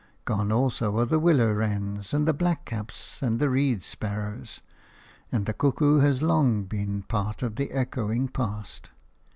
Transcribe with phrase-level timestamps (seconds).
[0.25, 4.59] Gone also are the willow wrens and the blackcaps and the reed sparrows,
[5.31, 8.89] and the cuckoo has long been part of the echoing past.